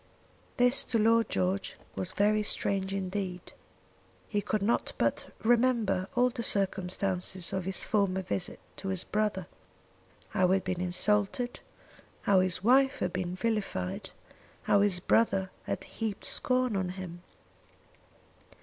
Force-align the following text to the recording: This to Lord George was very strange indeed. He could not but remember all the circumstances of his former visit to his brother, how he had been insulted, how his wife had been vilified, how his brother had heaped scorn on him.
This 0.57 0.83
to 0.85 0.97
Lord 0.97 1.29
George 1.29 1.75
was 1.95 2.13
very 2.13 2.41
strange 2.41 2.91
indeed. 2.91 3.53
He 4.27 4.41
could 4.41 4.63
not 4.63 4.93
but 4.97 5.31
remember 5.43 6.07
all 6.15 6.31
the 6.31 6.41
circumstances 6.41 7.53
of 7.53 7.65
his 7.65 7.85
former 7.85 8.23
visit 8.23 8.59
to 8.77 8.87
his 8.87 9.03
brother, 9.03 9.45
how 10.29 10.47
he 10.47 10.53
had 10.55 10.63
been 10.63 10.81
insulted, 10.81 11.59
how 12.23 12.39
his 12.39 12.63
wife 12.63 12.97
had 12.97 13.13
been 13.13 13.35
vilified, 13.35 14.09
how 14.63 14.81
his 14.81 14.99
brother 14.99 15.51
had 15.65 15.83
heaped 15.83 16.25
scorn 16.25 16.75
on 16.75 16.89
him. 16.97 17.21